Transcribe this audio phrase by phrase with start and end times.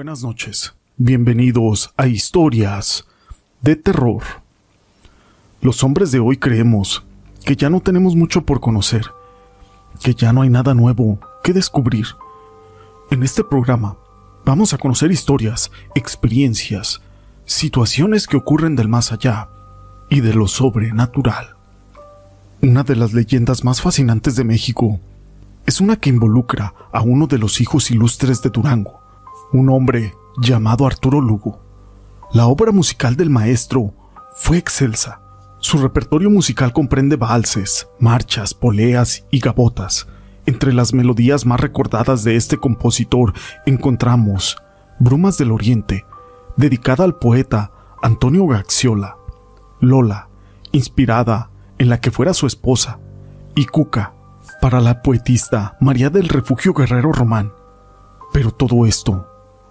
[0.00, 0.72] Buenas noches.
[0.96, 3.04] Bienvenidos a Historias
[3.60, 4.22] de Terror.
[5.60, 7.04] Los hombres de hoy creemos
[7.44, 9.04] que ya no tenemos mucho por conocer,
[10.02, 12.06] que ya no hay nada nuevo que descubrir.
[13.10, 13.98] En este programa
[14.46, 17.02] vamos a conocer historias, experiencias,
[17.44, 19.50] situaciones que ocurren del más allá
[20.08, 21.56] y de lo sobrenatural.
[22.62, 24.98] Una de las leyendas más fascinantes de México
[25.66, 28.99] es una que involucra a uno de los hijos ilustres de Durango,
[29.52, 31.58] un hombre llamado Arturo Lugo.
[32.32, 33.92] La obra musical del maestro
[34.36, 35.20] fue excelsa.
[35.58, 40.06] Su repertorio musical comprende valses, marchas, poleas y gabotas.
[40.46, 43.34] Entre las melodías más recordadas de este compositor
[43.66, 44.56] encontramos
[44.98, 46.04] Brumas del Oriente,
[46.56, 47.72] dedicada al poeta
[48.02, 49.16] Antonio Gaxiola,
[49.80, 50.28] Lola,
[50.72, 52.98] inspirada en la que fuera su esposa,
[53.54, 54.12] y Cuca,
[54.60, 57.52] para la poetista María del Refugio Guerrero Román.
[58.32, 59.29] Pero todo esto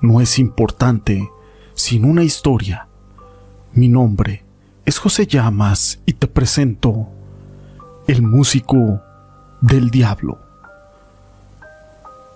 [0.00, 1.30] no es importante
[1.74, 2.86] sin una historia.
[3.72, 4.44] Mi nombre
[4.84, 7.08] es José Llamas y te presento
[8.06, 9.00] el músico
[9.60, 10.38] del diablo.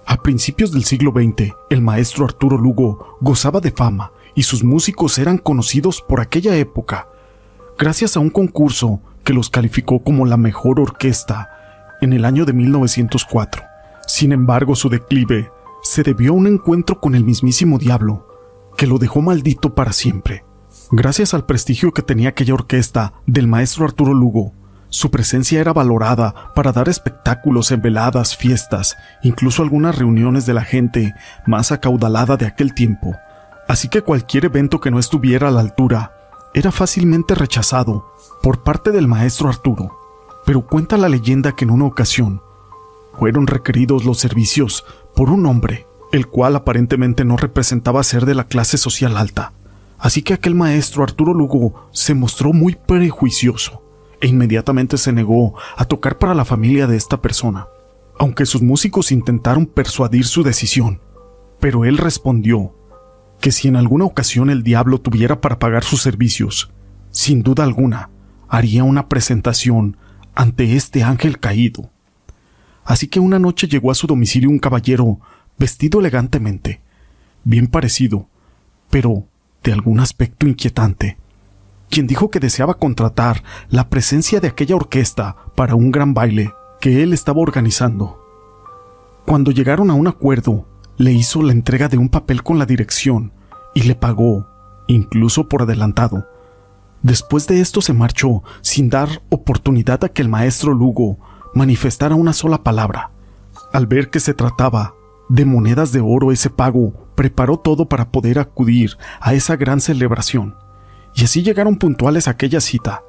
[0.06, 5.18] A principios del siglo XX, el maestro Arturo Lugo gozaba de fama y sus músicos
[5.18, 7.08] eran conocidos por aquella época,
[7.78, 12.52] gracias a un concurso que los calificó como la mejor orquesta en el año de
[12.52, 13.62] 1904.
[14.06, 15.50] Sin embargo, su declive
[15.94, 18.26] se debió a un encuentro con el mismísimo diablo,
[18.76, 20.44] que lo dejó maldito para siempre.
[20.90, 24.52] Gracias al prestigio que tenía aquella orquesta del maestro Arturo Lugo,
[24.88, 30.62] su presencia era valorada para dar espectáculos en veladas, fiestas, incluso algunas reuniones de la
[30.62, 31.14] gente
[31.46, 33.14] más acaudalada de aquel tiempo.
[33.68, 36.12] Así que cualquier evento que no estuviera a la altura
[36.54, 38.04] era fácilmente rechazado
[38.42, 39.96] por parte del maestro Arturo.
[40.44, 42.42] Pero cuenta la leyenda que en una ocasión
[43.16, 44.84] fueron requeridos los servicios
[45.14, 49.52] por un hombre, el cual aparentemente no representaba ser de la clase social alta.
[49.98, 53.82] Así que aquel maestro Arturo Lugo se mostró muy prejuicioso
[54.20, 57.68] e inmediatamente se negó a tocar para la familia de esta persona,
[58.18, 61.00] aunque sus músicos intentaron persuadir su decisión.
[61.60, 62.74] Pero él respondió
[63.40, 66.70] que si en alguna ocasión el diablo tuviera para pagar sus servicios,
[67.10, 68.10] sin duda alguna,
[68.48, 69.96] haría una presentación
[70.34, 71.90] ante este ángel caído.
[72.84, 75.20] Así que una noche llegó a su domicilio un caballero
[75.58, 76.80] vestido elegantemente,
[77.44, 78.28] bien parecido,
[78.90, 79.24] pero
[79.62, 81.16] de algún aspecto inquietante,
[81.90, 87.02] quien dijo que deseaba contratar la presencia de aquella orquesta para un gran baile que
[87.02, 88.20] él estaba organizando.
[89.24, 90.66] Cuando llegaron a un acuerdo,
[90.98, 93.32] le hizo la entrega de un papel con la dirección
[93.74, 94.46] y le pagó,
[94.86, 96.28] incluso por adelantado.
[97.02, 101.18] Después de esto se marchó sin dar oportunidad a que el maestro Lugo
[101.54, 103.10] manifestara una sola palabra.
[103.72, 104.94] Al ver que se trataba
[105.28, 110.56] de monedas de oro ese pago, preparó todo para poder acudir a esa gran celebración.
[111.14, 113.02] Y así llegaron puntuales a aquella cita.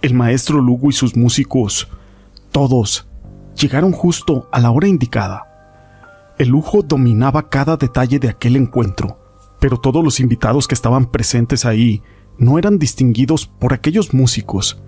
[0.00, 1.88] El maestro Lugo y sus músicos,
[2.52, 3.08] todos,
[3.60, 5.44] llegaron justo a la hora indicada.
[6.38, 9.18] El lujo dominaba cada detalle de aquel encuentro,
[9.60, 12.00] pero todos los invitados que estaban presentes ahí
[12.38, 14.80] no eran distinguidos por aquellos músicos,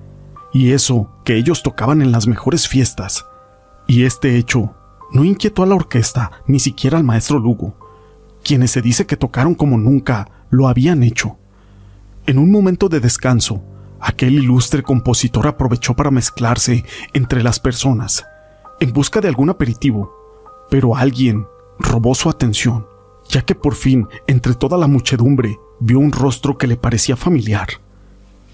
[0.53, 3.27] y eso que ellos tocaban en las mejores fiestas.
[3.87, 4.75] Y este hecho
[5.13, 7.75] no inquietó a la orquesta ni siquiera al maestro Lugo,
[8.43, 11.37] quienes se dice que tocaron como nunca lo habían hecho.
[12.27, 13.63] En un momento de descanso,
[14.01, 18.25] aquel ilustre compositor aprovechó para mezclarse entre las personas,
[18.81, 20.13] en busca de algún aperitivo,
[20.71, 21.47] pero alguien
[21.79, 22.87] robó su atención,
[23.29, 27.69] ya que por fin, entre toda la muchedumbre, vio un rostro que le parecía familiar.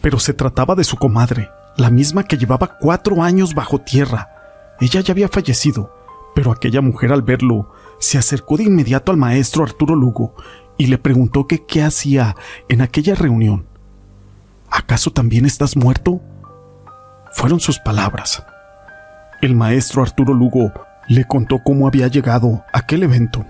[0.00, 4.30] Pero se trataba de su comadre, la misma que llevaba cuatro años bajo tierra.
[4.80, 5.94] Ella ya había fallecido,
[6.34, 10.34] pero aquella mujer al verlo se acercó de inmediato al maestro Arturo Lugo
[10.78, 12.36] y le preguntó que qué hacía
[12.68, 13.66] en aquella reunión.
[14.70, 16.20] ¿Acaso también estás muerto?
[17.32, 18.42] Fueron sus palabras.
[19.42, 20.72] El maestro Arturo Lugo
[21.08, 23.44] le contó cómo había llegado aquel evento,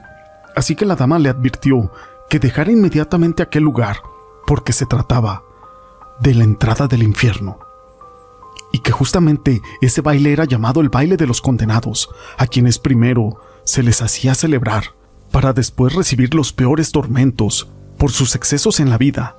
[0.54, 1.92] así que la dama le advirtió
[2.28, 3.98] que dejara inmediatamente aquel lugar,
[4.46, 5.42] porque se trataba
[6.20, 7.65] de la entrada del infierno
[8.76, 13.40] y que justamente ese baile era llamado el baile de los condenados, a quienes primero
[13.64, 14.84] se les hacía celebrar,
[15.32, 19.34] para después recibir los peores tormentos por sus excesos en la vida.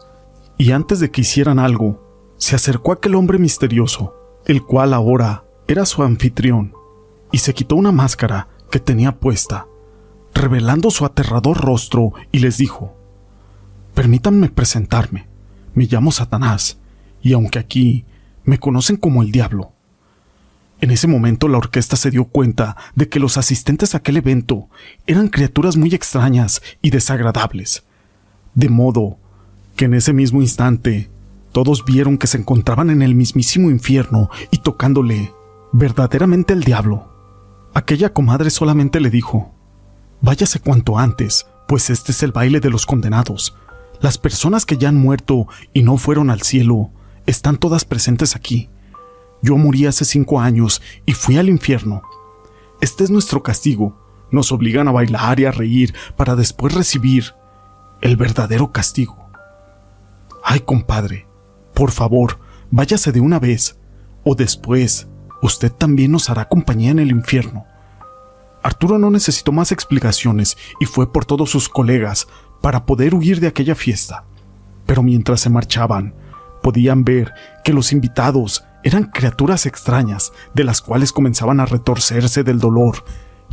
[0.57, 4.15] Y antes de que hicieran algo, se acercó aquel hombre misterioso,
[4.47, 6.73] el cual ahora era su anfitrión,
[7.31, 9.67] y se quitó una máscara que tenía puesta,
[10.33, 12.95] revelando su aterrador rostro, y les dijo,
[13.93, 15.27] Permítanme presentarme,
[15.75, 16.79] me llamo Satanás,
[17.21, 18.03] y aunque aquí
[18.47, 19.73] me conocen como el diablo.
[20.79, 24.69] En ese momento la orquesta se dio cuenta de que los asistentes a aquel evento
[25.05, 27.83] eran criaturas muy extrañas y desagradables,
[28.55, 29.19] De modo
[29.75, 31.11] que en ese mismo instante
[31.51, 35.33] todos vieron que se encontraban en el mismísimo infierno y tocándole
[35.73, 37.11] verdaderamente el diablo.
[37.73, 39.53] Aquella comadre solamente le dijo,
[40.21, 43.55] Váyase cuanto antes, pues este es el baile de los condenados.
[43.99, 46.91] Las personas que ya han muerto y no fueron al cielo
[47.27, 48.69] están todas presentes aquí.
[49.43, 52.01] Yo morí hace cinco años y fui al infierno.
[52.81, 53.95] Este es nuestro castigo.
[54.31, 57.35] Nos obligan a bailar y a reír para después recibir
[58.01, 59.29] el verdadero castigo.
[60.43, 61.27] Ay, compadre,
[61.73, 62.39] por favor,
[62.71, 63.79] váyase de una vez,
[64.23, 65.07] o después
[65.41, 67.65] usted también nos hará compañía en el infierno.
[68.63, 72.27] Arturo no necesitó más explicaciones y fue por todos sus colegas
[72.61, 74.25] para poder huir de aquella fiesta.
[74.85, 76.13] Pero mientras se marchaban,
[76.67, 77.33] podían ver
[77.63, 83.05] que los invitados eran criaturas extrañas de las cuales comenzaban a retorcerse del dolor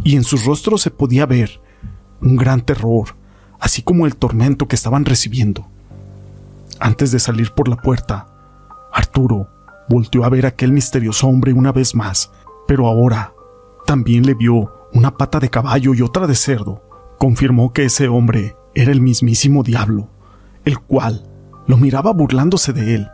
[0.02, 1.60] y en sus rostros se podía ver
[2.20, 3.14] un gran terror,
[3.60, 5.68] así como el tormento que estaban recibiendo.
[6.80, 8.26] Antes de salir por la puerta,
[8.92, 9.48] Arturo
[9.88, 12.32] volteó a ver a aquel misterioso hombre una vez más,
[12.66, 13.32] pero ahora
[13.86, 16.82] también le vio una pata de caballo y otra de cerdo.
[17.18, 20.08] Confirmó que ese hombre era el mismísimo diablo,
[20.64, 21.30] el cual
[21.66, 23.10] lo miraba burlándose de él.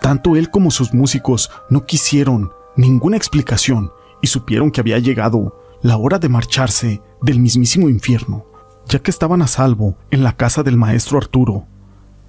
[0.00, 5.96] Tanto él como sus músicos no quisieron ninguna explicación y supieron que había llegado la
[5.96, 8.46] hora de marcharse del mismísimo infierno,
[8.86, 11.66] ya que estaban a salvo en la casa del maestro Arturo.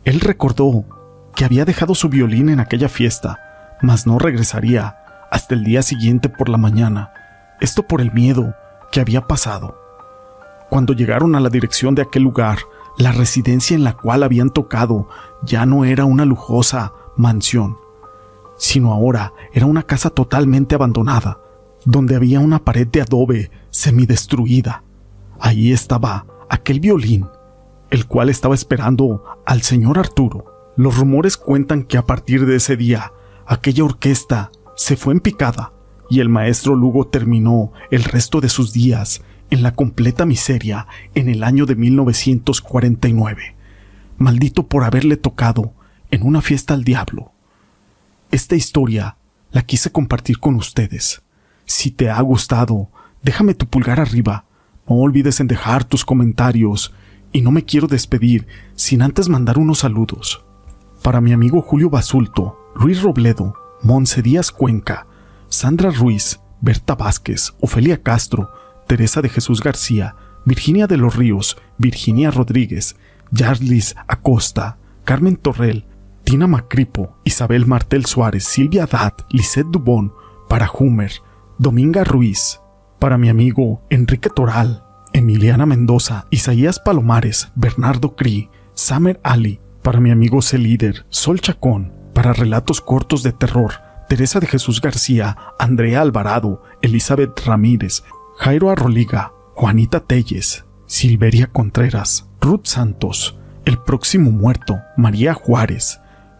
[0.03, 0.85] Él recordó
[1.35, 3.39] que había dejado su violín en aquella fiesta,
[3.81, 4.97] mas no regresaría
[5.31, 7.11] hasta el día siguiente por la mañana,
[7.59, 8.53] esto por el miedo
[8.91, 9.75] que había pasado.
[10.69, 12.59] Cuando llegaron a la dirección de aquel lugar,
[12.97, 15.07] la residencia en la cual habían tocado
[15.43, 17.77] ya no era una lujosa mansión,
[18.57, 21.39] sino ahora era una casa totalmente abandonada,
[21.85, 24.83] donde había una pared de adobe semidestruida.
[25.39, 27.27] Ahí estaba aquel violín,
[27.89, 30.45] el cual estaba esperando al señor Arturo.
[30.77, 33.11] Los rumores cuentan que a partir de ese día,
[33.45, 35.73] aquella orquesta se fue en picada
[36.09, 41.29] y el maestro Lugo terminó el resto de sus días en la completa miseria en
[41.29, 43.55] el año de 1949,
[44.17, 45.73] maldito por haberle tocado
[46.11, 47.31] en una fiesta al diablo.
[48.31, 49.17] Esta historia
[49.51, 51.21] la quise compartir con ustedes.
[51.65, 52.89] Si te ha gustado,
[53.21, 54.45] déjame tu pulgar arriba.
[54.87, 56.93] No olvides en dejar tus comentarios
[57.31, 60.43] y no me quiero despedir sin antes mandar unos saludos.
[61.01, 65.05] Para mi amigo Julio Basulto, Luis Robledo, Monse Díaz Cuenca,
[65.49, 68.49] Sandra Ruiz, Berta Vázquez, Ofelia Castro,
[68.93, 72.95] Teresa de Jesús García, Virginia de los Ríos, Virginia Rodríguez,
[73.31, 75.87] Yarlis Acosta, Carmen Torrel,
[76.23, 80.13] Tina Macripo, Isabel Martel Suárez, Silvia Dat, Lisette Dubón,
[80.47, 81.11] para Humer,
[81.57, 82.59] Dominga Ruiz,
[82.99, 90.11] para mi amigo Enrique Toral, Emiliana Mendoza, Isaías Palomares, Bernardo Cri, Samer Ali, para mi
[90.11, 90.59] amigo C.
[90.59, 93.73] Líder, Sol Chacón, para relatos cortos de terror,
[94.07, 98.03] Teresa de Jesús García, Andrea Alvarado, Elizabeth Ramírez,
[98.37, 105.99] Jairo Arroliga, Juanita Telles, Silveria Contreras, Ruth Santos, El Próximo Muerto, María Juárez,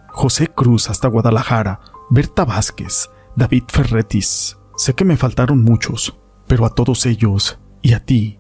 [0.10, 1.80] José Cruz hasta Guadalajara,
[2.10, 4.58] Berta Vázquez, David Ferretis.
[4.76, 6.18] Sé que me faltaron muchos,
[6.48, 8.40] pero a todos ellos y a ti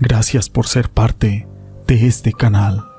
[0.00, 1.48] Gracias por ser parte
[1.86, 2.93] de este canal.